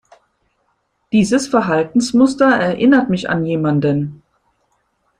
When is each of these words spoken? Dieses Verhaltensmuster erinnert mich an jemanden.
Dieses 1.11 1.47
Verhaltensmuster 1.47 2.47
erinnert 2.47 3.11
mich 3.11 3.29
an 3.29 3.45
jemanden. 3.45 4.23